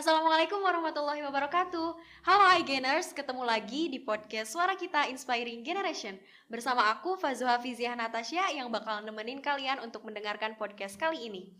[0.00, 1.88] Assalamualaikum warahmatullahi wabarakatuh.
[2.24, 6.16] Halo iGainers, ketemu lagi di podcast Suara Kita Inspiring Generation
[6.48, 11.52] bersama aku Fazuha Fiziah Natasha yang bakal nemenin kalian untuk mendengarkan podcast kali ini.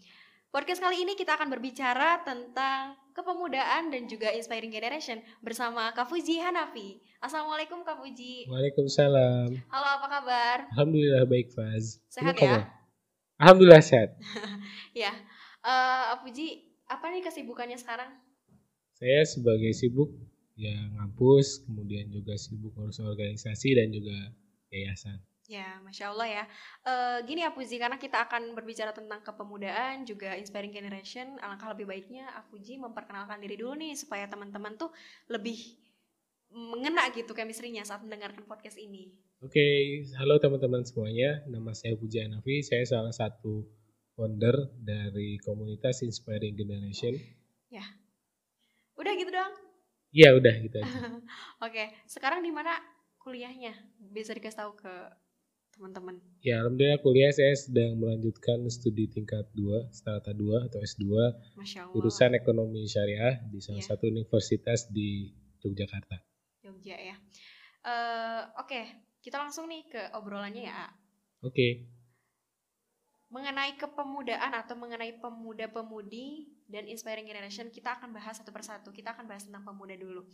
[0.49, 6.41] Podcast kali ini kita akan berbicara tentang kepemudaan dan juga inspiring generation bersama Kak Fuji
[6.41, 6.97] Hanafi.
[7.21, 8.49] Assalamualaikum Kak Fuji.
[8.49, 9.53] Waalaikumsalam.
[9.69, 10.57] Halo, apa kabar?
[10.81, 12.01] Alhamdulillah baik Faz.
[12.09, 12.57] Sehat ya?
[12.57, 12.63] kabar?
[13.37, 14.17] Alhamdulillah sehat.
[14.97, 15.13] Ya,
[15.61, 18.09] eh Fuji, apa nih kesibukannya sekarang?
[19.01, 20.13] Saya sebagai sibuk
[20.61, 24.13] ya ngampus, kemudian juga sibuk ngurus organisasi dan juga
[24.69, 25.17] yayasan.
[25.49, 26.45] Ya, masya Allah ya.
[26.85, 31.89] Eh, gini ya Puji, karena kita akan berbicara tentang kepemudaan juga inspiring generation, alangkah lebih
[31.89, 34.93] baiknya Apuji memperkenalkan diri dulu nih supaya teman-teman tuh
[35.33, 35.59] lebih
[36.53, 39.17] mengena gitu chemistry-nya saat mendengarkan podcast ini.
[39.41, 41.41] Oke, halo teman-teman semuanya.
[41.49, 42.61] Nama saya Puji Hanafi.
[42.61, 43.65] Saya salah satu
[44.13, 47.17] founder dari komunitas Inspiring Generation.
[47.73, 48.00] Dong.
[50.11, 50.87] Ya udah gitu aja.
[51.67, 52.75] Oke, sekarang di mana
[53.19, 53.75] kuliahnya?
[54.11, 54.91] Bisa dikasih tahu ke
[55.71, 56.19] teman-teman.
[56.43, 61.07] Ya, alhamdulillah kuliah saya sedang melanjutkan studi tingkat 2, strata 2 atau S2,
[61.57, 61.95] Masya Allah.
[61.95, 63.89] jurusan ekonomi syariah di salah Iya.
[63.89, 65.31] satu universitas di
[65.63, 66.19] Yogyakarta.
[66.61, 67.17] Jogja ya.
[67.81, 68.81] Eh, Oke,
[69.23, 70.91] kita langsung nih ke obrolannya ya.
[71.41, 71.87] Oke.
[73.31, 78.95] mengenai kepemudaan atau mengenai pemuda-pemudi dan inspiring generation kita akan bahas satu persatu.
[78.95, 80.25] Kita akan bahas tentang pemuda dulu.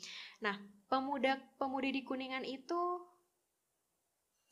[0.44, 0.54] Nah,
[0.92, 3.02] pemuda-pemudi di Kuningan itu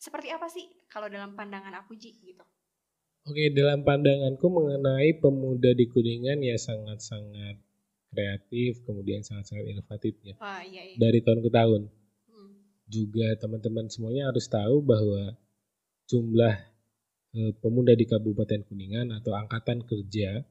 [0.01, 2.45] seperti apa sih kalau dalam pandangan aku Ji gitu?
[3.25, 7.57] Oke, dalam pandanganku mengenai pemuda di Kuningan ya sangat-sangat
[8.13, 10.37] kreatif, kemudian sangat-sangat inovatif ya.
[10.37, 10.97] Wah, iya iya.
[11.01, 11.83] Dari tahun ke tahun.
[12.29, 12.53] Hmm.
[12.85, 15.41] Juga teman-teman semuanya harus tahu bahwa
[16.05, 16.55] jumlah
[17.33, 20.45] eh, pemuda di Kabupaten Kuningan atau angkatan kerja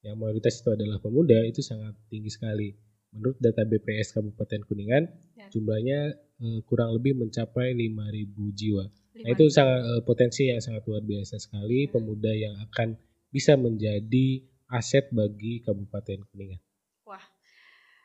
[0.00, 2.72] yang mayoritas itu adalah pemuda itu sangat tinggi sekali.
[3.10, 5.46] Menurut data BPS Kabupaten Kuningan, Ya.
[5.50, 8.84] jumlahnya eh, kurang lebih mencapai 5.000 jiwa.
[8.86, 12.96] Nah, Lima itu sangat eh, potensi yang sangat luar biasa sekali pemuda yang akan
[13.28, 16.62] bisa menjadi aset bagi Kabupaten Kuningan.
[17.04, 17.20] Wah,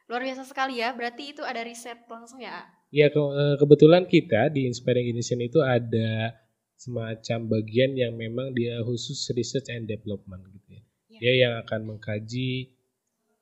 [0.10, 0.92] luar biasa sekali ya.
[0.92, 2.60] Berarti itu ada riset langsung ya?
[2.60, 2.64] A?
[2.90, 6.34] Ya ke- eh, kebetulan kita di Inspiring Innovation itu ada
[6.76, 10.65] semacam bagian yang memang dia khusus research and development gitu
[11.16, 11.20] ya.
[11.20, 11.22] Ya.
[11.24, 12.76] Dia yang akan mengkaji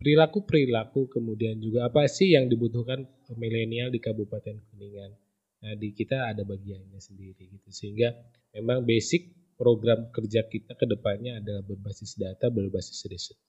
[0.04, 3.08] perilaku-perilaku kemudian juga apa sih yang dibutuhkan
[3.40, 5.12] milenial di Kabupaten Kuningan.
[5.64, 7.70] Nah, di kita ada bagiannya sendiri gitu.
[7.72, 8.12] Sehingga
[8.52, 13.40] memang basic program kerja kita ke depannya adalah berbasis data, berbasis riset.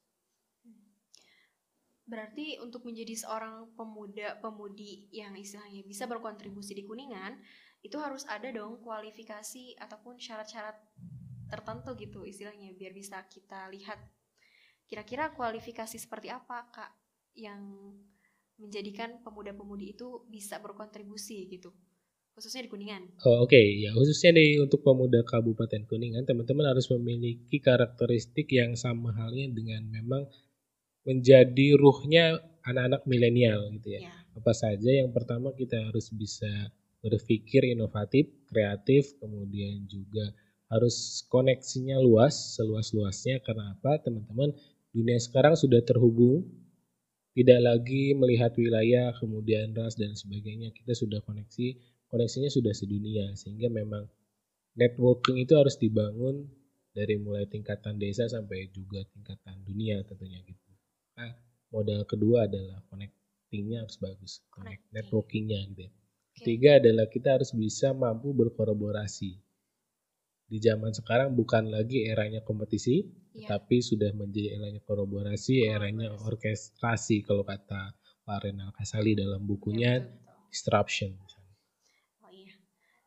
[2.04, 7.40] Berarti untuk menjadi seorang pemuda-pemudi yang istilahnya bisa berkontribusi di Kuningan,
[7.80, 10.76] itu harus ada dong kualifikasi ataupun syarat-syarat
[11.54, 14.02] tertentu gitu istilahnya biar bisa kita lihat
[14.90, 16.92] kira-kira kualifikasi seperti apa Kak
[17.38, 17.62] yang
[18.58, 21.74] menjadikan pemuda-pemudi itu bisa berkontribusi gitu.
[22.34, 23.02] Khususnya di Kuningan.
[23.22, 29.14] Oh, Oke, ya khususnya di untuk pemuda Kabupaten Kuningan, teman-teman harus memiliki karakteristik yang sama
[29.14, 30.26] halnya dengan memang
[31.06, 34.10] menjadi ruhnya anak-anak milenial gitu ya.
[34.10, 34.14] Ya.
[34.34, 40.34] Apa saja yang pertama kita harus bisa berpikir inovatif, kreatif, kemudian juga
[40.74, 44.02] harus koneksinya luas, seluas-luasnya karena apa?
[44.02, 44.50] Teman-teman,
[44.90, 46.42] dunia sekarang sudah terhubung,
[47.34, 50.74] tidak lagi melihat wilayah, kemudian ras dan sebagainya.
[50.74, 51.78] Kita sudah koneksi,
[52.10, 54.06] koneksinya sudah sedunia sehingga memang
[54.74, 56.46] networking itu harus dibangun
[56.94, 60.70] dari mulai tingkatan desa sampai juga tingkatan dunia tentunya gitu.
[61.18, 61.34] Nah,
[61.74, 65.92] modal kedua adalah connectingnya harus bagus, connect networkingnya gitu ya.
[66.34, 69.38] Ketiga adalah kita harus bisa mampu berkolaborasi.
[70.54, 73.02] Di zaman sekarang bukan lagi eranya kompetisi,
[73.34, 73.58] Iya.
[73.58, 77.90] tapi sudah menjadi eranya kolaborasi, eranya orkestrasi kalau kata
[78.22, 80.46] Pak Renal Kasali dalam Ya, bukunya betul, betul.
[80.54, 81.10] Disruption.
[82.22, 82.54] Oh iya.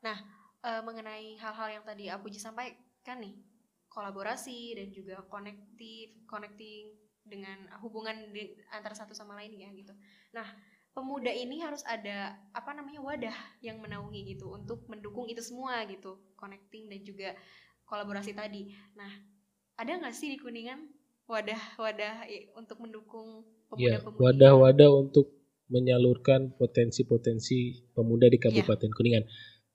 [0.03, 0.17] Nah,
[0.59, 3.39] eh, mengenai hal-hal yang tadi Apuji sampaikan nih,
[3.87, 6.91] kolaborasi dan juga konektif, connecting
[7.23, 9.95] dengan hubungan di, antara satu sama lain ya gitu.
[10.35, 10.51] Nah,
[10.97, 16.17] pemuda ini harus ada apa namanya wadah yang menaungi gitu untuk mendukung itu semua gitu,
[16.33, 17.29] connecting dan juga
[17.85, 18.73] kolaborasi tadi.
[18.97, 19.13] Nah,
[19.77, 20.89] ada nggak sih di Kuningan
[21.29, 22.25] wadah-wadah
[22.57, 23.45] untuk mendukung
[23.77, 24.19] Ya, pemuda-pemudi?
[24.25, 25.27] wadah-wadah untuk
[25.69, 29.27] menyalurkan potensi-potensi pemuda di Kabupaten Kuningan.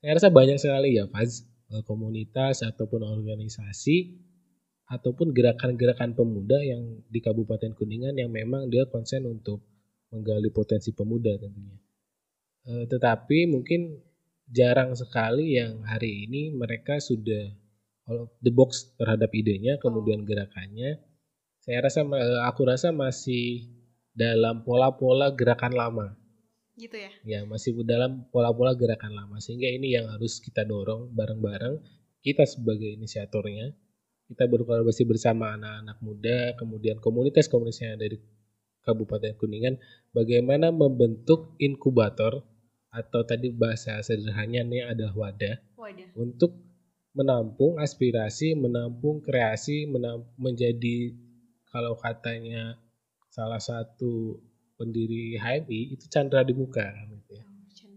[0.03, 4.19] Saya rasa banyak sekali ya, Faz, eh, komunitas ataupun organisasi
[4.91, 9.63] ataupun gerakan-gerakan pemuda yang di Kabupaten Kuningan yang memang dia konsen untuk
[10.13, 11.79] menggali potensi pemuda tentunya.
[12.69, 13.99] Eh, tetapi mungkin
[14.47, 17.51] jarang sekali yang hari ini mereka sudah
[18.07, 21.01] out of the box terhadap idenya kemudian gerakannya
[21.63, 23.71] saya rasa ma- aku rasa masih
[24.13, 26.07] dalam pola-pola gerakan lama.
[26.75, 27.11] Gitu ya.
[27.23, 29.39] Ya, masih dalam pola-pola gerakan lama.
[29.39, 31.79] Sehingga ini yang harus kita dorong bareng-bareng
[32.19, 33.71] kita sebagai inisiatornya.
[34.27, 38.19] Kita berkolaborasi bersama anak-anak muda, kemudian komunitas-komunitas yang ada di
[38.83, 39.79] Kabupaten Kuningan
[40.11, 42.43] bagaimana membentuk inkubator
[42.93, 46.13] atau tadi bahasa sederhananya adalah wadah, Wadah.
[46.19, 46.61] untuk
[47.17, 51.17] menampung aspirasi, menampung kreasi, menampung, menjadi
[51.73, 52.77] kalau katanya
[53.33, 54.37] salah satu
[54.77, 57.45] pendiri HMI itu Chandra di muka gitu ya.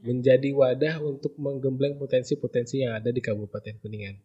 [0.06, 4.16] Menjadi wadah untuk menggembleng potensi-potensi yang ada di Kabupaten Kuningan.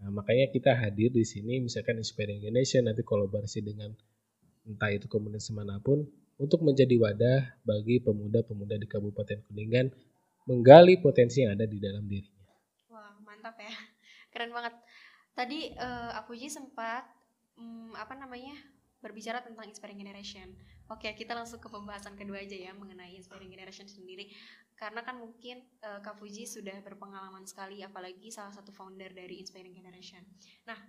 [0.00, 3.90] Nah, makanya kita hadir di sini misalkan Inspiring Generation nanti kolaborasi dengan
[4.66, 6.04] entah itu komunitas mana pun
[6.36, 9.88] untuk menjadi wadah bagi pemuda-pemuda di Kabupaten Kuningan
[10.46, 12.46] menggali potensi yang ada di dalam dirinya.
[12.92, 13.72] Wah, mantap ya.
[14.34, 14.74] Keren banget.
[15.32, 17.08] Tadi uh, aku sempat
[17.56, 18.54] um, apa namanya?
[19.06, 20.50] berbicara tentang inspiring generation.
[20.90, 24.32] Oke, kita langsung ke pembahasan kedua aja ya mengenai inspiring generation sendiri.
[24.74, 29.78] Karena kan mungkin uh, Kak Fuji sudah berpengalaman sekali apalagi salah satu founder dari inspiring
[29.78, 30.26] generation.
[30.66, 30.80] Nah,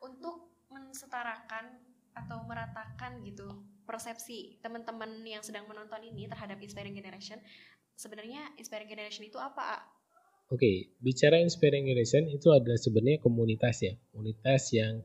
[0.00, 3.46] untuk mensetarakan atau meratakan gitu
[3.84, 7.42] persepsi teman-teman yang sedang menonton ini terhadap inspiring generation,
[7.98, 9.82] sebenarnya inspiring generation itu apa?
[10.50, 15.02] Oke, okay, bicara inspiring generation itu adalah sebenarnya komunitas ya, komunitas yang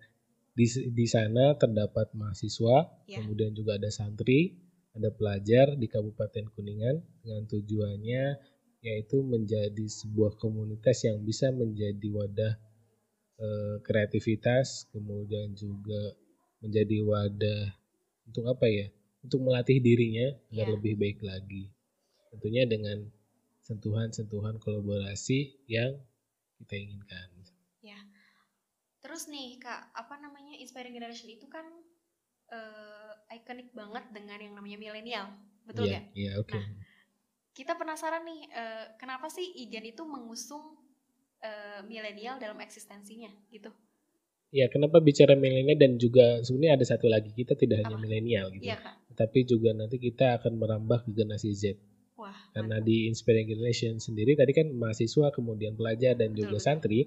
[0.55, 3.21] di, di sana terdapat mahasiswa, ya.
[3.21, 4.57] kemudian juga ada santri,
[4.95, 8.23] ada pelajar di Kabupaten Kuningan dengan tujuannya
[8.85, 12.53] yaitu menjadi sebuah komunitas yang bisa menjadi wadah
[13.41, 13.47] e,
[13.81, 16.13] kreativitas, kemudian juga
[16.65, 17.63] menjadi wadah
[18.25, 18.89] untuk apa ya?
[19.21, 20.73] Untuk melatih dirinya agar ya.
[20.73, 21.69] lebih baik lagi.
[22.33, 23.05] Tentunya dengan
[23.65, 25.97] sentuhan-sentuhan kolaborasi yang
[26.61, 27.35] kita inginkan.
[29.05, 31.61] Terus nih kak, apa namanya inspiring generation itu kan
[32.49, 35.29] uh, ikonik banget dengan yang namanya milenial,
[35.61, 36.01] betul yeah, ya?
[36.01, 36.49] Iya, yeah, oke.
[36.49, 36.57] Okay.
[36.57, 36.67] Nah,
[37.53, 40.81] kita penasaran nih, uh, kenapa sih Igen itu mengusung
[41.45, 43.69] uh, milenial dalam eksistensinya gitu?
[44.55, 48.71] Ya, kenapa bicara milenial dan juga sebenarnya ada satu lagi kita tidak hanya milenial gitu,
[48.71, 49.11] iya, Kak.
[49.11, 51.63] tapi juga nanti kita akan merambah ke generasi Z.
[52.15, 52.87] Wah, Karena mantap.
[52.87, 56.99] di Inspiring Generation sendiri tadi kan mahasiswa, kemudian pelajar dan juga betul, santri.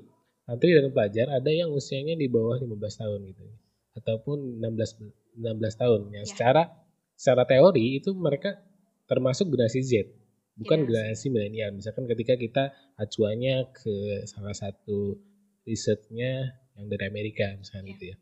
[0.45, 3.45] Santri dan pelajar ada yang usianya di bawah 15 tahun gitu.
[3.97, 6.01] Ataupun 16 16 tahun.
[6.13, 6.31] Yang ya.
[6.37, 6.63] secara
[7.17, 8.61] secara teori itu mereka
[9.09, 9.93] termasuk generasi Z.
[10.61, 11.73] Bukan ya, generasi milenial.
[11.73, 15.17] Misalkan ketika kita acuannya ke salah satu
[15.65, 17.93] risetnya yang dari Amerika misalnya ya.
[17.93, 18.17] gitu ya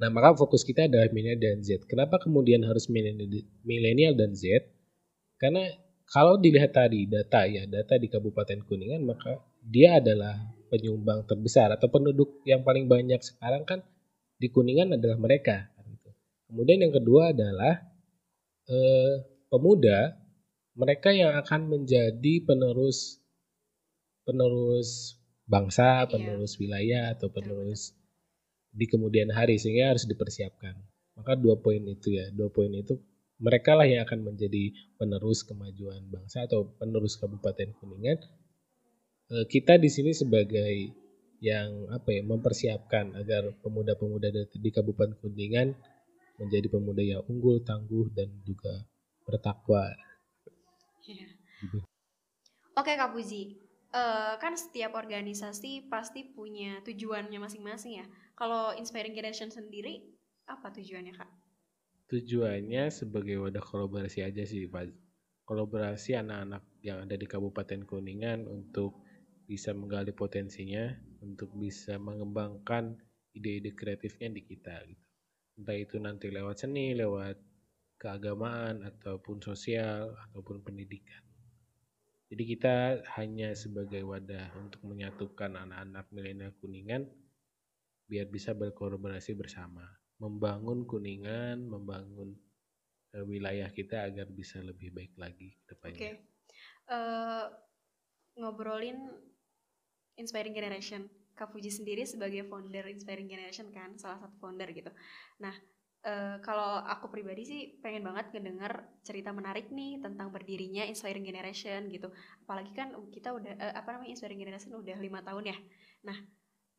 [0.00, 2.88] nah maka fokus kita adalah milenial dan Z kenapa kemudian harus
[3.66, 4.66] milenial dan Z
[5.36, 5.68] karena
[6.08, 10.38] kalau dilihat tadi data ya data di Kabupaten Kuningan maka dia adalah
[10.72, 13.84] penyumbang terbesar atau penduduk yang paling banyak sekarang kan
[14.40, 15.68] di Kuningan adalah mereka.
[15.76, 16.10] Kan gitu.
[16.48, 17.78] Kemudian yang kedua adalah
[18.66, 19.14] eh,
[19.52, 20.16] pemuda,
[20.72, 23.20] mereka yang akan menjadi penerus
[24.24, 25.20] penerus
[25.52, 26.08] bangsa, iya.
[26.08, 27.92] penerus wilayah atau penerus
[28.72, 30.72] di kemudian hari sehingga harus dipersiapkan.
[31.20, 32.96] Maka dua poin itu ya, dua poin itu
[33.36, 38.16] mereka lah yang akan menjadi penerus kemajuan bangsa atau penerus Kabupaten Kuningan
[39.32, 40.92] Eh, kita di sini sebagai
[41.40, 45.72] yang apa ya mempersiapkan agar pemuda-pemuda di Kabupaten Kuningan
[46.36, 48.84] menjadi pemuda yang unggul, tangguh dan juga
[49.24, 49.88] bertakwa.
[51.08, 51.32] Ya.
[51.64, 51.80] Gitu.
[52.76, 53.56] Oke Kak Puji,
[53.92, 58.06] uh, kan setiap organisasi pasti punya tujuannya masing-masing ya.
[58.34, 60.02] Kalau Inspiring Generation sendiri
[60.48, 61.30] apa tujuannya Kak?
[62.10, 64.90] Tujuannya sebagai wadah kolaborasi aja sih Pak.
[65.48, 69.00] Kolaborasi anak-anak yang ada di Kabupaten Kuningan untuk
[69.46, 70.88] bisa menggali potensinya
[71.20, 72.96] untuk bisa mengembangkan
[73.36, 75.04] ide-ide kreatifnya di kita gitu.
[75.60, 77.36] Entah itu nanti lewat seni, lewat
[78.00, 81.31] keagamaan ataupun sosial ataupun pendidikan.
[82.32, 87.04] Jadi kita hanya sebagai wadah untuk menyatukan anak-anak milenial Kuningan
[88.08, 89.84] biar bisa berkolaborasi bersama,
[90.16, 92.32] membangun Kuningan, membangun
[93.12, 95.52] uh, wilayah kita agar bisa lebih baik lagi.
[95.68, 95.92] Oke.
[95.92, 96.12] Okay.
[96.88, 97.46] Uh, eh,
[98.40, 99.12] ngobrolin
[100.16, 101.12] Inspiring Generation.
[101.36, 104.88] Kak Fuji sendiri sebagai founder Inspiring Generation kan, salah satu founder gitu.
[105.36, 105.52] Nah,
[106.02, 111.88] e, kalau aku pribadi sih pengen banget ngedenger cerita menarik nih tentang berdirinya Inspiring Generation
[111.88, 112.10] gitu.
[112.44, 115.56] Apalagi kan kita udah e, apa namanya Inspiring Generation udah lima tahun ya.
[116.04, 116.18] Nah,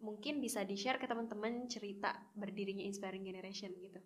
[0.04, 4.00] mungkin bisa di share ke teman-teman cerita berdirinya Inspiring Generation gitu.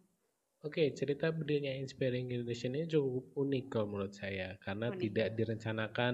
[0.65, 4.99] Oke, cerita berdirinya Inspiring Generation ini cukup unik kalau menurut saya karena unik.
[5.01, 6.13] tidak direncanakan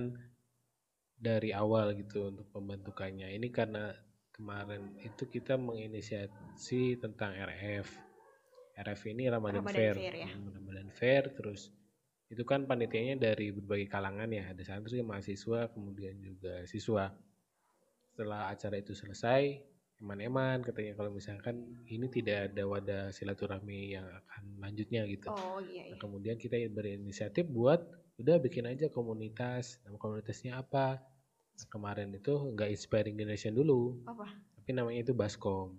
[1.15, 3.31] dari awal gitu untuk pembentukannya.
[3.31, 3.95] Ini karena
[4.35, 8.12] kemarin itu kita menginisiasi tentang RF.
[8.73, 10.27] RF ini Ramadan, Ramadan Fair, Fair ya?
[10.33, 11.69] Hmm, Ramadan fair terus
[12.33, 14.49] itu kan panitianya dari berbagai kalangan ya.
[14.49, 17.13] Ada santri mahasiswa kemudian juga siswa.
[18.09, 24.43] Setelah acara itu selesai eman-eman katanya kalau misalkan ini tidak ada wadah silaturahmi yang akan
[24.59, 25.31] lanjutnya gitu.
[25.31, 26.01] Oh iya, nah, iya.
[26.01, 27.79] kemudian kita berinisiatif buat
[28.19, 29.79] udah bikin aja komunitas.
[29.85, 30.99] Nama komunitasnya apa?
[31.53, 34.01] Nah, kemarin itu nggak inspiring generation dulu.
[34.09, 34.27] Apa?
[34.59, 35.77] Tapi namanya itu baskom.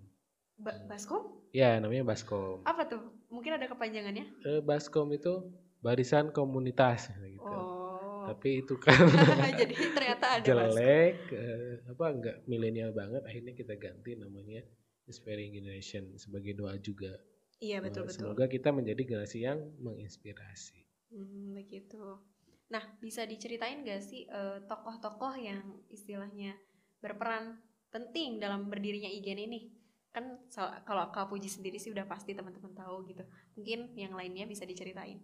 [0.55, 2.59] Ba baskom ya namanya baskom.
[2.67, 2.99] Apa tuh?
[3.31, 4.25] Mungkin ada kepanjangannya?
[4.43, 5.47] Eh, baskom itu
[5.79, 7.39] barisan komunitas gitu.
[7.47, 8.27] Oh.
[8.27, 9.07] Tapi itu kan
[9.55, 13.23] jadi ternyata ada jelek eh, apa enggak milenial banget.
[13.23, 14.59] Akhirnya kita ganti namanya
[15.07, 17.15] inspiring generation sebagai doa juga.
[17.63, 18.19] Iya betul Bahwa betul.
[18.19, 20.83] semoga kita menjadi generasi yang menginspirasi.
[21.15, 22.19] Hmm, begitu.
[22.67, 26.57] Nah, bisa diceritain gak sih eh, tokoh-tokoh yang istilahnya
[26.99, 27.61] berperan
[27.93, 29.84] penting dalam berdirinya IGN ini?
[30.15, 30.39] Kan
[30.87, 33.27] kalau Kak Puji sendiri sih udah pasti teman-teman tahu gitu.
[33.59, 35.19] Mungkin yang lainnya bisa diceritain.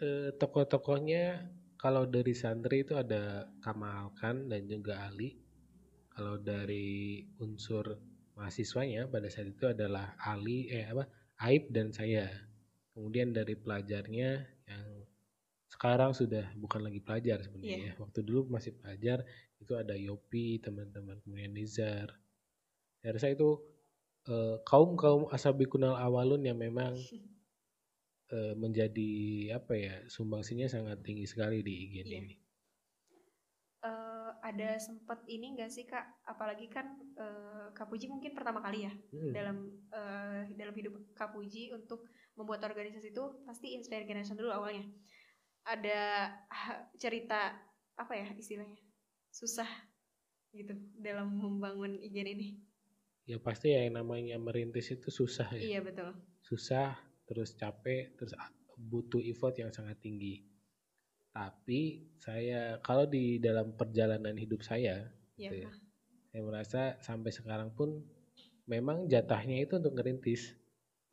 [0.00, 1.44] Eh, tokoh-tokohnya
[1.76, 5.36] kalau dari santri itu ada Kamal Khan dan juga Ali
[6.08, 8.00] kalau dari unsur
[8.34, 11.04] mahasiswanya pada saat itu adalah Ali eh apa
[11.44, 12.26] Aib dan saya
[12.94, 14.30] kemudian dari pelajarnya
[14.70, 14.86] yang
[15.70, 18.00] sekarang sudah bukan lagi pelajar sebenarnya ya.
[18.00, 19.26] waktu dulu masih pelajar
[19.58, 22.14] itu ada Yopi teman-teman kemudian Nizar
[23.04, 23.60] saya rasa itu
[24.64, 26.96] kaum kaum asabi kunal awalun yang memang
[28.32, 29.10] eh, menjadi
[29.60, 32.18] apa ya sumbangsinya sangat tinggi sekali di IGN Iya.
[32.24, 32.34] ini
[33.84, 36.24] Eh, ada sempat ini gak sih Kak?
[36.24, 39.32] Apalagi kan eh, Kak Puji mungkin pertama kali ya Hmm.
[39.36, 39.56] dalam
[39.92, 44.88] eh, dalam hidup Kak Puji untuk membuat organisasi itu pasti Inspire Generation dulu awalnya.
[45.68, 46.32] Ada
[46.96, 47.52] cerita
[48.00, 48.80] apa ya istilahnya
[49.28, 49.68] susah
[50.56, 52.48] gitu dalam membangun IGN ini.
[53.24, 55.78] Ya pasti ya yang namanya merintis itu susah ya.
[55.78, 56.12] Iya betul.
[56.44, 56.92] susah
[57.24, 58.36] terus capek terus
[58.76, 60.44] butuh effort yang sangat tinggi.
[61.34, 65.70] Tapi saya kalau di dalam perjalanan hidup saya Iya Gitu ya.
[66.30, 68.02] Saya merasa sampai sekarang pun
[68.66, 70.54] memang jatahnya itu untuk ngerintis.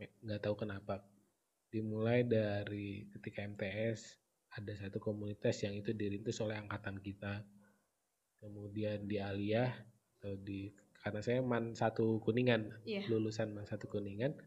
[0.02, 1.06] Me- nggak tahu kenapa.
[1.70, 4.18] Dimulai dari ketika MTS
[4.52, 7.46] ada satu komunitas yang itu dirintis oleh angkatan kita.
[8.42, 9.70] Kemudian di Aliyah
[10.18, 13.10] atau di karena saya man satu kuningan Iya.
[13.10, 14.38] lulusan man satu kuningan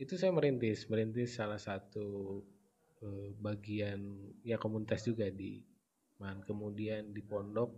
[0.00, 2.40] itu saya merintis merintis salah satu
[3.00, 4.00] eh, bagian
[4.44, 5.60] ya komunitas juga di
[6.20, 7.72] man kemudian di pondok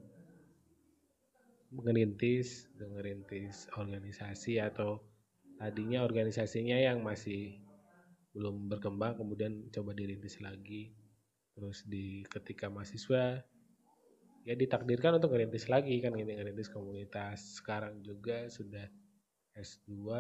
[1.72, 5.00] ngerintis ngerintis organisasi atau
[5.56, 7.56] tadinya organisasinya yang masih
[8.36, 10.92] belum berkembang kemudian coba dirintis lagi
[11.52, 13.40] terus di ketika mahasiswa
[14.42, 18.86] ya ditakdirkan untuk ngerintis lagi kan gitu ngerintis komunitas sekarang juga sudah
[19.54, 20.10] S2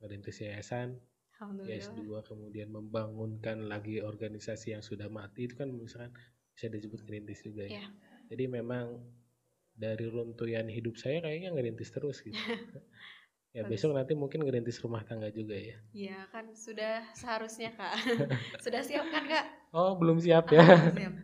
[0.00, 0.96] ngerintis yayasan
[1.36, 1.80] Alhamdulillah.
[1.84, 6.12] S2 kemudian membangunkan lagi organisasi yang sudah mati itu kan misalkan
[6.52, 7.86] bisa disebut ngerintis juga ya Iya.
[8.28, 9.00] jadi memang
[9.72, 12.36] dari runtuhan hidup saya kayaknya ngerintis terus gitu
[13.56, 13.80] ya Bagus.
[13.82, 17.94] besok nanti mungkin ngerintis rumah tangga juga ya Iya kan sudah seharusnya Kak.
[18.64, 19.46] sudah siap kan Kak?
[19.72, 21.14] oh belum siap ya Ah, siap.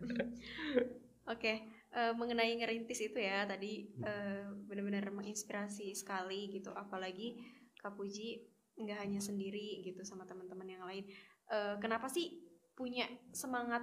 [1.27, 1.59] Oke,
[1.93, 6.73] eh, mengenai ngerintis itu ya tadi eh, benar-benar menginspirasi sekali gitu.
[6.73, 7.37] Apalagi
[7.79, 8.43] Kak Puji
[8.77, 11.05] nggak hanya sendiri gitu sama teman-teman yang lain.
[11.47, 12.43] Eh, kenapa sih
[12.77, 13.81] punya semangat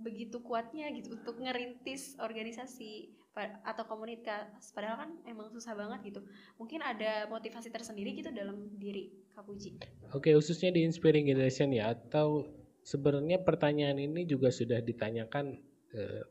[0.00, 3.18] begitu kuatnya gitu untuk ngerintis organisasi
[3.64, 4.72] atau komunitas?
[4.76, 6.20] Padahal kan emang susah banget gitu.
[6.60, 9.80] Mungkin ada motivasi tersendiri gitu dalam diri Kak Puji.
[10.12, 12.44] Oke, khususnya di Inspiring Generation ya, atau
[12.84, 15.56] sebenarnya pertanyaan ini juga sudah ditanyakan
[15.96, 16.22] eh,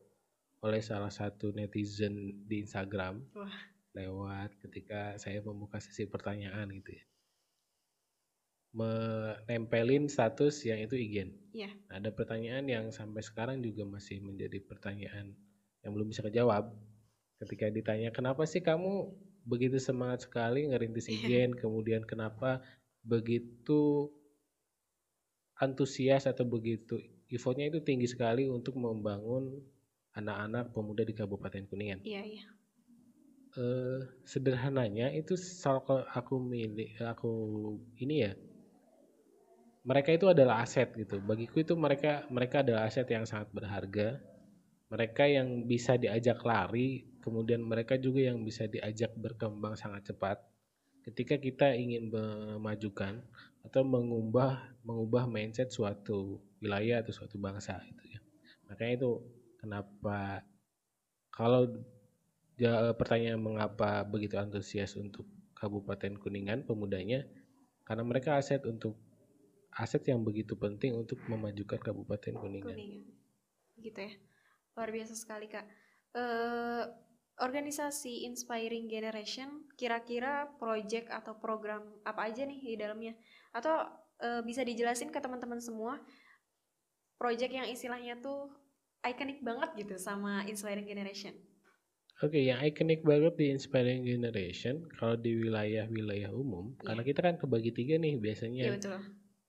[0.61, 3.57] oleh salah satu netizen di Instagram Wah.
[3.97, 7.05] lewat ketika saya membuka sesi pertanyaan gitu ya.
[8.71, 11.35] Menempelin status yang itu igen.
[11.51, 11.75] Iya.
[11.91, 15.35] Ada pertanyaan yang sampai sekarang juga masih menjadi pertanyaan
[15.83, 16.71] yang belum bisa kejawab.
[17.41, 19.11] Ketika ditanya kenapa sih kamu
[19.43, 22.61] begitu semangat sekali ngerintis igen, kemudian kenapa
[23.01, 24.13] begitu
[25.57, 27.01] antusias atau begitu
[27.33, 29.57] effortnya itu tinggi sekali untuk membangun
[30.15, 32.03] anak-anak pemuda di Kabupaten Kuningan.
[32.03, 32.45] Iya, iya.
[33.51, 37.31] Eh, sederhananya itu kalau aku milih aku
[37.99, 38.31] ini ya
[39.83, 44.23] mereka itu adalah aset gitu bagiku itu mereka mereka adalah aset yang sangat berharga
[44.87, 50.39] mereka yang bisa diajak lari kemudian mereka juga yang bisa diajak berkembang sangat cepat
[51.03, 53.19] ketika kita ingin memajukan
[53.67, 58.19] atau mengubah mengubah mindset suatu wilayah atau suatu bangsa itu ya
[58.71, 59.11] makanya itu
[59.61, 60.41] kenapa
[61.29, 61.69] kalau
[62.57, 67.21] ja- pertanyaan mengapa begitu antusias untuk Kabupaten Kuningan pemudanya
[67.85, 68.97] karena mereka aset untuk
[69.77, 72.73] aset yang begitu penting untuk memajukan Kabupaten Kuningan.
[72.73, 73.05] Kuningan.
[73.77, 74.13] Gitu ya.
[74.73, 75.65] Luar biasa sekali Kak.
[76.17, 76.83] Eh
[77.41, 83.17] organisasi Inspiring Generation kira-kira project atau program apa aja nih di dalamnya?
[83.55, 83.81] Atau
[84.21, 85.97] eh, bisa dijelasin ke teman-teman semua
[87.17, 88.49] project yang istilahnya tuh
[89.01, 91.33] ikonik banget gitu sama Inspiring Generation.
[92.21, 96.93] Oke, yang ikonik banget di Inspiring Generation kalau di wilayah-wilayah umum, Iya.
[96.93, 98.63] karena kita kan kebagi tiga nih biasanya.
[98.69, 98.99] Iya betul.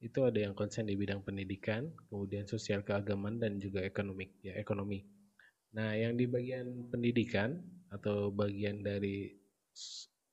[0.03, 4.99] itu ada yang konsen di bidang pendidikan, kemudian sosial keagamaan dan juga ekonomi ya ekonomi.
[5.79, 9.31] Nah, yang di bagian pendidikan atau bagian dari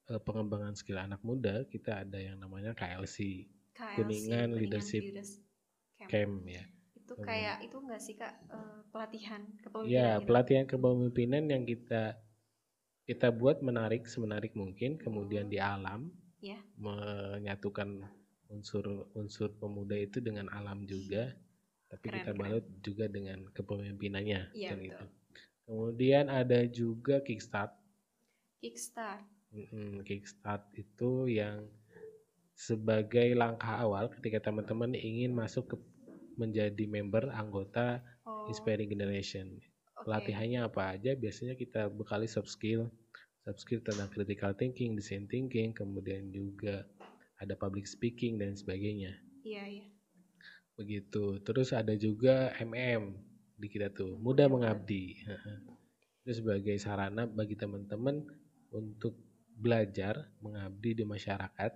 [0.09, 3.45] eh, pengembangan skill anak muda, kita ada yang namanya KLC,
[3.77, 5.37] KLC, Kuningan Leadership Leaders
[6.01, 6.09] Camp.
[6.09, 6.65] Camp ya.
[7.09, 10.25] Itu kayak itu enggak sih Kak eh, pelatihan kepemimpinan Ya, gitu?
[10.29, 12.03] pelatihan kepemimpinan yang kita
[13.09, 16.55] kita buat menarik semenarik mungkin, kemudian di alam Ya.
[16.79, 18.05] menyatukan
[18.53, 21.33] unsur-unsur pemuda itu dengan alam juga,
[21.91, 22.39] tapi Keren, kita keren.
[22.39, 24.41] balut juga dengan kepemimpinannya.
[24.55, 25.05] Iya, kan gitu.
[25.65, 27.73] Kemudian ada juga Kickstart.
[28.61, 29.25] Kickstart.
[29.51, 31.65] Mm, Kickstart itu yang
[32.53, 35.75] sebagai langkah awal ketika teman-teman ingin masuk ke
[36.39, 39.59] menjadi member anggota Oh, Inspiring Generation.
[39.99, 40.05] oke.
[40.07, 41.11] Pelatihannya apa aja?
[41.17, 42.87] Biasanya kita bekali soft skill,
[43.43, 46.87] soft skill tentang critical thinking, design thinking, kemudian juga
[47.39, 49.15] ada public speaking dan sebagainya.
[49.43, 49.85] Iya, iya.
[50.79, 51.43] Begitu.
[51.43, 53.19] Terus ada juga MM
[53.59, 55.19] di kita tuh, mudah mengabdi.
[56.23, 58.23] Itu sebagai sarana bagi teman-teman
[58.71, 59.19] untuk
[59.59, 61.71] belajar mengabdi di masyarakat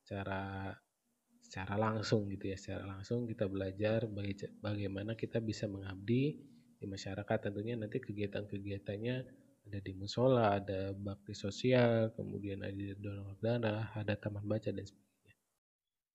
[0.00, 0.72] secara
[1.48, 6.36] secara langsung gitu ya, secara langsung kita belajar baga- bagaimana kita bisa mengabdi
[6.76, 7.48] di masyarakat.
[7.48, 9.16] Tentunya nanti kegiatan-kegiatannya
[9.68, 15.34] ada di musola, ada bakti sosial, kemudian ada donor darah, ada taman baca dan sebagainya.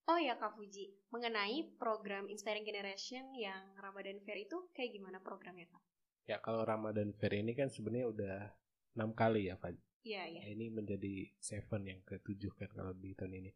[0.05, 5.65] Oh ya Kak Fuji, mengenai program Inspiring Generation yang Ramadan Fair itu kayak gimana programnya
[5.65, 5.81] Kak?
[6.29, 8.37] Ya kalau Ramadan Fair ini kan sebenarnya udah
[8.93, 9.73] enam kali ya Pak.
[10.03, 10.39] Iya, iya.
[10.43, 13.51] Nah, ini menjadi seven yang ketujuh kan kalau di tahun ini.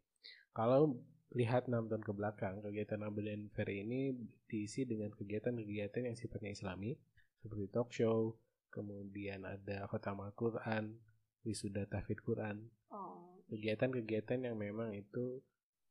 [0.56, 0.96] Kalau
[1.36, 4.16] lihat enam tahun ke belakang, kegiatan Ramadan Fair ini
[4.48, 6.96] diisi dengan kegiatan-kegiatan yang sifatnya Islami,
[7.44, 8.40] seperti talk show,
[8.72, 10.96] kemudian ada khotam Al-Quran,
[11.44, 15.44] wisuda tahfidz Quran, Oh, kegiatan-kegiatan yang memang itu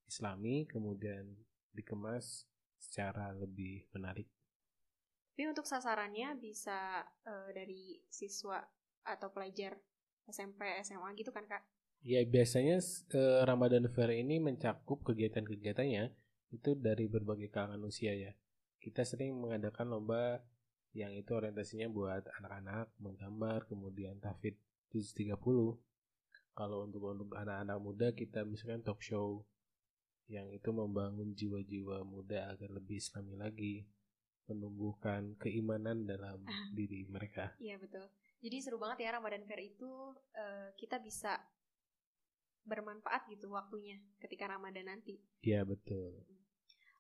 [0.08, 1.36] Islami, kemudian
[1.76, 2.48] dikemas
[2.80, 4.28] secara lebih menarik.
[5.36, 8.56] tapi untuk sasarannya bisa eh, dari siswa
[9.04, 9.76] atau pelajar
[10.24, 11.60] SMP, SMA gitu kan Kak?
[12.06, 12.78] Ya biasanya
[13.18, 16.14] eh, Ramadan Fair ini mencakup kegiatan-kegiatannya
[16.54, 18.30] itu dari berbagai kalangan usia ya.
[18.78, 20.38] Kita sering mengadakan lomba
[20.94, 24.62] yang itu orientasinya buat anak-anak menggambar, kemudian tahfidz
[24.94, 25.34] juz 30.
[26.54, 29.42] Kalau untuk untuk anak-anak muda kita misalkan talk show
[30.30, 33.82] yang itu membangun jiwa-jiwa muda agar lebih islami lagi,
[34.46, 36.46] menumbuhkan keimanan dalam
[36.78, 37.58] diri mereka.
[37.58, 38.06] Iya betul.
[38.46, 39.90] Jadi seru banget ya Ramadan Fair itu
[40.38, 41.34] eh, kita bisa
[42.66, 45.16] bermanfaat gitu waktunya ketika Ramadan nanti.
[45.40, 46.26] Iya betul.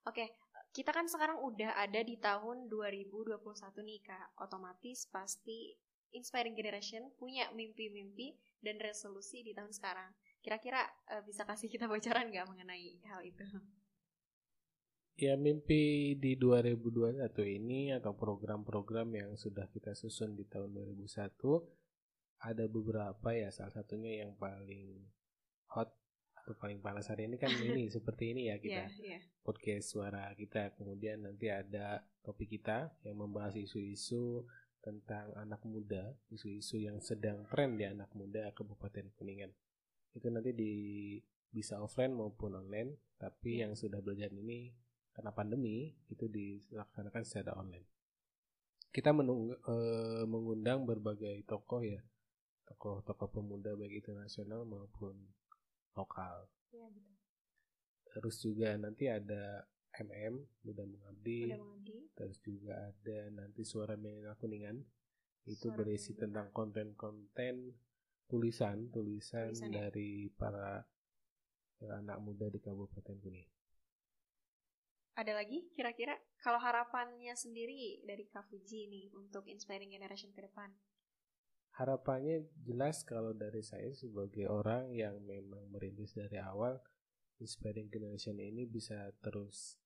[0.06, 0.38] Oke,
[0.70, 3.42] kita kan sekarang udah ada di tahun 2021
[3.82, 4.38] nih Kak.
[4.38, 5.74] Otomatis pasti
[6.14, 10.14] Inspiring Generation punya mimpi-mimpi dan resolusi di tahun sekarang.
[10.40, 13.44] Kira-kira eh, bisa kasih kita bocoran nggak mengenai hal itu?
[15.16, 21.40] Ya mimpi di 2021 ini atau program-program yang sudah kita susun di tahun 2001
[22.44, 24.92] ada beberapa ya salah satunya yang paling
[25.72, 25.90] hot
[26.36, 29.20] atau paling panas hari ini kan ini seperti ini ya kita Iya, iya.
[29.42, 34.46] podcast suara kita kemudian nanti ada topik kita yang membahas isu-isu
[34.78, 39.50] tentang anak muda isu-isu yang sedang tren di anak muda Kabupaten Kuningan
[40.14, 40.72] itu nanti di
[41.50, 43.66] bisa offline maupun online tapi Iya.
[43.66, 44.70] yang sudah belajar ini
[45.16, 47.88] karena pandemi itu dilaksanakan secara online.
[48.92, 52.04] Kita menunggu, eh, mengundang berbagai tokoh ya,
[52.68, 55.16] tokoh-tokoh pemuda baik itu nasional maupun
[55.96, 56.46] lokal.
[56.70, 57.16] Iya, betul.
[58.12, 59.64] Terus juga nanti ada
[59.96, 61.52] MM Muda Mengabdi,
[62.12, 64.76] terus juga ada nanti Suara Milenial Kuningan
[65.48, 66.22] itu Suara berisi Milenial.
[66.28, 67.54] tentang konten-konten
[68.28, 69.88] tulisan tulisan Tulisan, ya.
[69.88, 70.84] dari para
[71.80, 73.52] anak muda di Kabupaten Kuningan.
[75.16, 76.12] Ada lagi kira-kira
[76.44, 80.68] kalau harapannya sendiri dari Kak Fuji nih untuk Inspiring Generation ke depan?
[81.76, 86.80] Harapannya jelas kalau dari saya sebagai orang yang memang merintis dari awal
[87.36, 89.76] Inspiring Generation ini bisa terus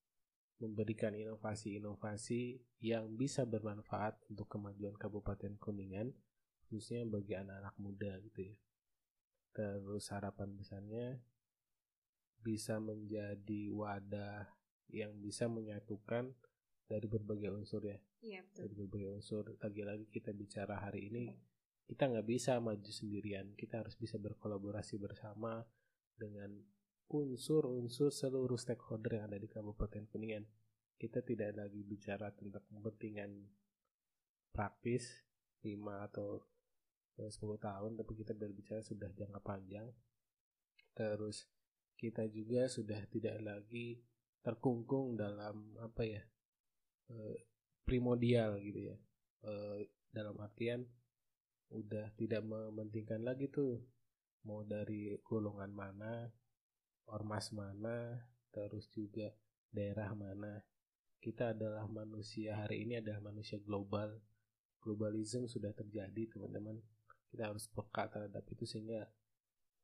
[0.63, 6.15] memberikan inovasi-inovasi yang bisa bermanfaat untuk kemajuan Kabupaten Kuningan
[6.71, 8.55] khususnya bagi anak-anak muda gitu ya.
[9.51, 11.19] Terus harapan besarnya
[12.39, 14.47] bisa menjadi wadah
[14.87, 16.31] yang bisa menyatukan
[16.87, 18.59] dari berbagai unsur ya Iya betul.
[18.63, 21.31] dari berbagai unsur lagi-lagi kita bicara hari ini
[21.87, 23.53] kita nggak bisa maju sendirian.
[23.55, 25.61] Kita harus bisa berkolaborasi bersama
[26.15, 26.55] dengan
[27.11, 30.47] unsur-unsur seluruh stakeholder yang ada di Kabupaten Kuningan.
[30.95, 33.31] Kita tidak lagi bicara tentang kepentingan
[34.53, 35.25] praktis
[35.65, 36.45] 5 atau
[37.19, 39.89] eh, 10 tahun tapi kita berbicara sudah jangka panjang.
[40.95, 41.49] Terus
[41.97, 43.99] kita juga sudah tidak lagi
[44.41, 46.21] terkungkung dalam apa ya
[47.11, 47.37] eh,
[47.83, 48.97] primordial gitu ya.
[49.41, 50.85] Eh, dalam artian
[51.71, 53.79] udah tidak mementingkan lagi tuh.
[54.47, 56.25] Mau dari golongan mana
[57.11, 58.17] ormas mana
[58.51, 59.31] terus juga
[59.71, 60.59] daerah mana.
[61.21, 64.19] Kita adalah manusia hari ini adalah manusia global.
[64.81, 66.81] Globalisme sudah terjadi teman-teman.
[67.29, 69.05] Kita harus peka terhadap itu sehingga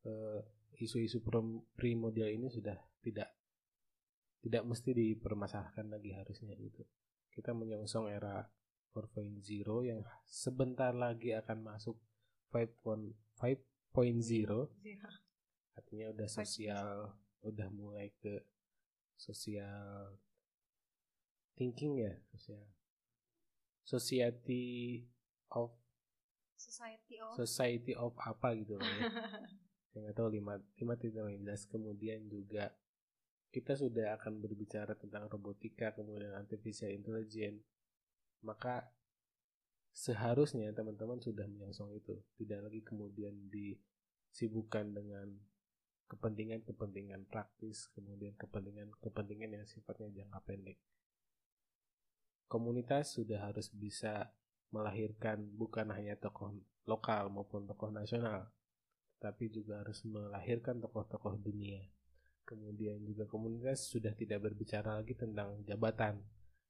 [0.03, 0.41] eh,
[0.81, 3.29] isu-isu prim- primordial ini sudah tidak
[4.41, 6.81] tidak mesti dipermasalahkan lagi harusnya gitu.
[7.29, 8.49] Kita menyongsong era
[8.97, 9.45] 4.0
[9.85, 11.95] yang sebentar lagi akan masuk
[12.49, 13.93] 5.0 5.0
[14.81, 15.09] Iya.
[15.77, 17.13] artinya udah sosial
[17.45, 18.41] udah mulai ke
[19.13, 20.17] sosial
[21.53, 22.65] thinking ya sosial
[23.85, 25.05] society
[25.53, 25.69] of
[26.57, 27.37] Society of?
[27.37, 29.13] Society of apa gitu loh ya.
[29.93, 31.69] Saya nggak tahu lima lima titik belas.
[31.69, 32.73] Kemudian juga
[33.53, 37.61] kita sudah akan berbicara tentang robotika kemudian artificial intelligence
[38.41, 38.89] maka
[39.93, 42.15] seharusnya teman-teman sudah menyongsong itu.
[42.37, 45.33] Tidak lagi kemudian disibukkan dengan
[46.07, 50.79] kepentingan-kepentingan praktis kemudian kepentingan-kepentingan yang sifatnya jangka pendek.
[52.47, 54.31] Komunitas sudah harus bisa
[54.71, 56.55] melahirkan bukan hanya tokoh
[56.87, 58.47] lokal maupun tokoh nasional
[59.17, 61.81] tapi juga harus melahirkan tokoh-tokoh dunia.
[62.47, 66.23] Kemudian juga komunitas sudah tidak berbicara lagi tentang jabatan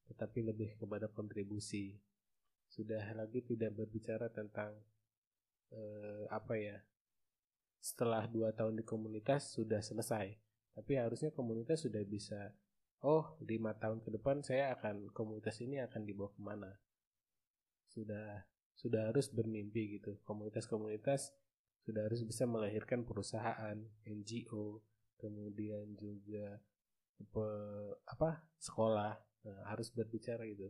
[0.08, 1.96] tetapi lebih kepada kontribusi.
[2.68, 4.76] Sudah lagi tidak berbicara tentang
[5.72, 6.76] eh, apa ya
[7.78, 10.36] setelah dua tahun di komunitas sudah selesai.
[10.74, 12.52] Tapi harusnya komunitas sudah bisa
[13.04, 16.70] oh lima tahun ke depan saya akan komunitas ini akan dibawa ke mana?
[17.88, 18.44] Sudah
[18.78, 20.22] sudah harus bermimpi gitu.
[20.22, 21.34] Komunitas-komunitas
[21.82, 23.74] sudah harus bisa melahirkan perusahaan
[24.06, 24.84] NGO
[25.18, 26.62] kemudian juga
[28.06, 29.18] apa sekolah
[29.48, 30.68] Nah, harus berbicara gitu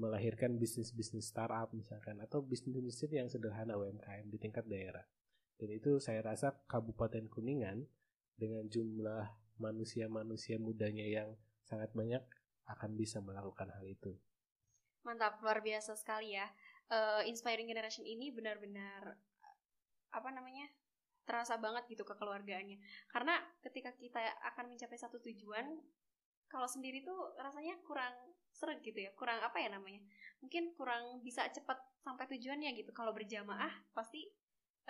[0.00, 5.04] melahirkan bisnis-bisnis startup misalkan atau bisnis-bisnis yang sederhana UMKM di tingkat daerah
[5.60, 7.84] dan itu saya rasa Kabupaten Kuningan
[8.40, 9.28] dengan jumlah
[9.60, 11.36] manusia-manusia mudanya yang
[11.68, 12.24] sangat banyak
[12.64, 14.16] akan bisa melakukan hal itu
[15.00, 16.44] Mantap, luar biasa sekali ya.
[16.92, 19.16] Eh, Inspiring Generation ini benar-benar
[20.12, 20.68] apa namanya
[21.24, 22.76] terasa banget gitu kekeluargaannya.
[23.08, 24.20] Karena ketika kita
[24.52, 25.78] akan mencapai satu tujuan,
[26.50, 28.12] kalau sendiri tuh rasanya kurang
[28.50, 30.02] seret gitu ya, kurang apa ya namanya?
[30.42, 32.90] Mungkin kurang bisa cepat sampai tujuannya gitu.
[32.90, 34.26] Kalau berjamaah pasti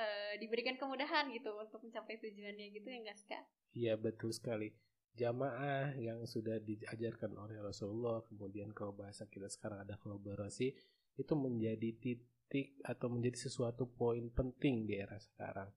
[0.01, 3.45] eh, diberikan kemudahan gitu untuk mencapai tujuannya gitu ya enggak sih kak?
[3.77, 4.73] Iya betul sekali.
[5.15, 10.73] Jamaah yang sudah diajarkan oleh Rasulullah, kemudian kalau bahasa kita sekarang ada kolaborasi,
[11.19, 15.69] itu menjadi titik atau menjadi sesuatu poin penting di era sekarang.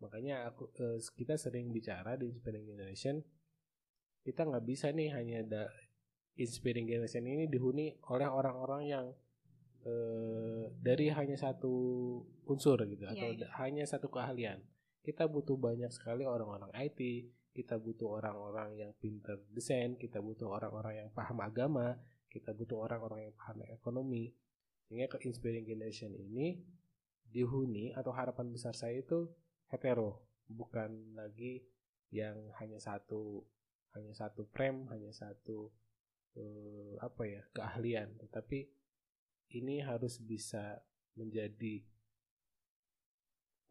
[0.00, 3.22] Makanya aku eh, kita sering bicara di Inspiring Generation,
[4.22, 5.62] kita nggak bisa nih hanya ada
[6.38, 9.06] Inspiring Generation ini dihuni oleh orang-orang yang
[9.84, 11.74] eh, dari hanya satu
[12.48, 13.48] unsur gitu atau Iya, iya.
[13.60, 14.62] hanya satu keahlian.
[15.02, 17.00] Kita butuh banyak sekali orang-orang IT,
[17.52, 21.98] kita butuh orang-orang yang pinter desain, kita butuh orang-orang yang paham agama,
[22.30, 24.32] kita butuh orang-orang yang paham ekonomi.
[24.86, 26.62] Sehingga ke Inspiring Generation ini
[27.28, 29.28] dihuni atau harapan besar saya itu
[29.68, 31.64] hetero, bukan lagi
[32.12, 33.44] yang hanya satu
[33.96, 35.68] hanya satu frame, hanya satu
[36.36, 38.68] eh, apa ya keahlian, tetapi
[39.52, 40.80] ini harus bisa
[41.12, 41.84] menjadi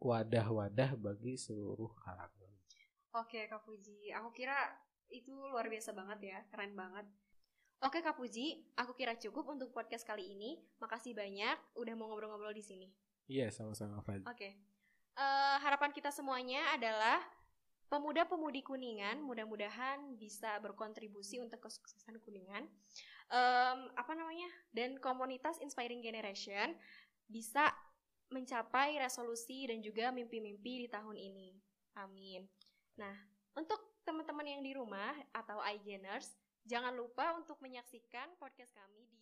[0.02, 2.52] wadah-wadah bagi seluruh kalangan.
[3.12, 4.56] Oke Kak Puji, aku kira
[5.12, 7.04] itu luar biasa banget ya, keren banget.
[7.82, 10.62] Oke Kak Puji, aku kira cukup untuk podcast kali ini.
[10.78, 12.86] Makasih banyak udah mau ngobrol-ngobrol di sini.
[13.26, 14.22] Iya, sama-sama Fad.
[14.30, 14.54] Oke,
[15.12, 17.20] Eh, harapan kita semuanya adalah
[17.92, 22.64] pemuda-pemudi Kuningan mudah-mudahan bisa berkontribusi untuk kesuksesan Kuningan.
[23.28, 24.48] Em, apa namanya?
[24.72, 26.72] Dan komunitas Inspiring Generation
[27.28, 27.68] bisa
[28.32, 31.52] mencapai resolusi dan juga mimpi-mimpi di tahun ini.
[32.00, 32.48] Amin.
[32.96, 33.12] Nah,
[33.52, 36.32] untuk teman-teman yang di rumah atau iGeners,
[36.64, 39.20] jangan lupa untuk menyaksikan podcast kami di